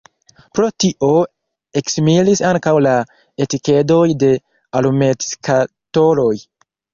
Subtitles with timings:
[0.59, 1.09] Pro tio
[1.81, 2.93] eksimilis ankaŭ la
[3.45, 4.31] etikedoj de
[4.81, 6.33] alumetskatoloj.